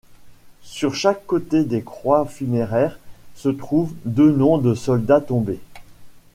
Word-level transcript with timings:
Sur 0.63 0.95
chaque 0.95 1.27
côté 1.27 1.63
des 1.63 1.83
croix 1.83 2.25
funéraires 2.25 2.97
se 3.35 3.49
trouvent 3.49 3.93
deux 4.03 4.31
noms 4.31 4.57
de 4.57 4.73
soldats 4.73 5.21
tombés. 5.21 5.59